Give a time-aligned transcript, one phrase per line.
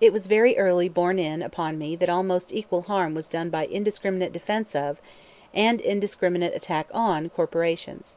[0.00, 3.66] It was very early borne in upon me that almost equal harm was done by
[3.66, 5.00] indiscriminate defense of,
[5.54, 8.16] and indiscriminate attack on, corporations.